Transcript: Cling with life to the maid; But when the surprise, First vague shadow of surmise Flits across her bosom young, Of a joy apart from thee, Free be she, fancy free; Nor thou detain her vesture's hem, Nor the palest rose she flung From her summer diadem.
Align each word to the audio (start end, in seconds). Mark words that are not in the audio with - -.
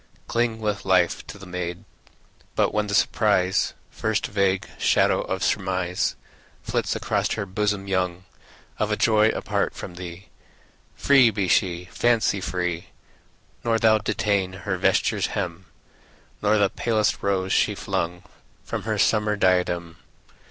Cling 0.27 0.59
with 0.59 0.83
life 0.83 1.27
to 1.27 1.37
the 1.37 1.45
maid; 1.45 1.83
But 2.55 2.73
when 2.73 2.87
the 2.87 2.95
surprise, 2.95 3.75
First 3.91 4.25
vague 4.25 4.67
shadow 4.79 5.21
of 5.21 5.43
surmise 5.43 6.15
Flits 6.63 6.95
across 6.95 7.33
her 7.33 7.45
bosom 7.45 7.87
young, 7.87 8.23
Of 8.79 8.89
a 8.89 8.95
joy 8.97 9.29
apart 9.29 9.75
from 9.75 9.93
thee, 9.93 10.29
Free 10.95 11.29
be 11.29 11.47
she, 11.47 11.85
fancy 11.91 12.41
free; 12.41 12.87
Nor 13.63 13.77
thou 13.77 13.99
detain 13.99 14.53
her 14.65 14.75
vesture's 14.75 15.27
hem, 15.37 15.67
Nor 16.41 16.57
the 16.57 16.71
palest 16.71 17.21
rose 17.21 17.53
she 17.53 17.75
flung 17.75 18.23
From 18.63 18.81
her 18.85 18.97
summer 18.97 19.35
diadem. 19.35 19.97